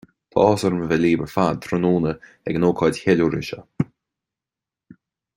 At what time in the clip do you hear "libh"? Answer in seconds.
1.01-1.25